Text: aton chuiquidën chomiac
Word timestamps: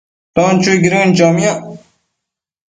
aton 0.37 0.55
chuiquidën 0.63 1.09
chomiac 1.17 1.59